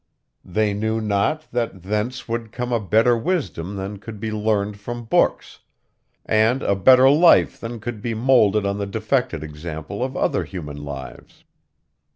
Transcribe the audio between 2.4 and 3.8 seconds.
come a better wisdom